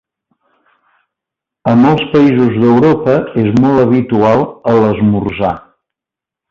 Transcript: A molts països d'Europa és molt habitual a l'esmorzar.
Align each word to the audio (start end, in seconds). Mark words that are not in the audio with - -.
A 1.73 1.75
molts 1.83 2.07
països 2.15 2.57
d'Europa 2.65 3.19
és 3.45 3.53
molt 3.67 3.85
habitual 3.87 4.45
a 4.75 4.77
l'esmorzar. 4.83 5.57